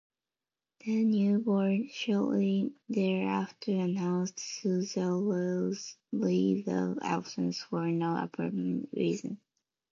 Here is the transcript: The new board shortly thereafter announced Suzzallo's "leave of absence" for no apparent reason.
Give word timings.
The 0.79 1.03
new 1.05 1.37
board 1.37 1.91
shortly 1.91 2.73
thereafter 2.89 3.73
announced 3.73 4.37
Suzzallo's 4.39 5.95
"leave 6.11 6.67
of 6.67 6.97
absence" 7.03 7.59
for 7.61 7.85
no 7.91 8.15
apparent 8.17 8.89
reason. 8.95 9.37